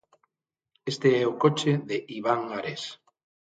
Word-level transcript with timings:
Este 0.91 1.09
é 1.21 1.23
o 1.31 1.37
coche 1.43 1.71
de 1.89 1.97
Iván 2.17 2.41
Ares. 2.57 2.83